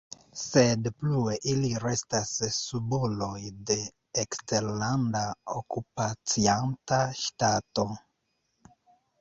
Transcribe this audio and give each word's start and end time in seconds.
Sed 0.43 0.87
plue 1.01 1.33
ili 1.51 1.67
restas 1.83 2.31
subuloj 2.55 3.37
de 3.71 3.77
eksterlanda 4.23 5.23
okupacianta 5.61 7.01
ŝtato. 7.25 7.89